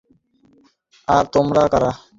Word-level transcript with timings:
আর 1.07 1.23
তোমরা 1.33 1.63
কারা? 1.71 1.91